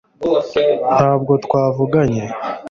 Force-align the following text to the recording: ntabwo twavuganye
ntabwo 0.97 1.33
twavuganye 1.45 2.23